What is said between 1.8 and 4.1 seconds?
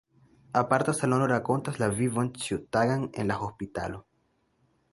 la vivon ĉiutagan en la hospitalo.